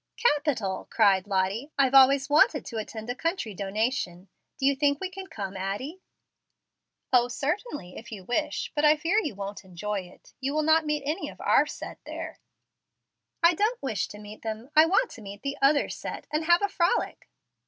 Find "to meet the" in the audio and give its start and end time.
15.11-15.55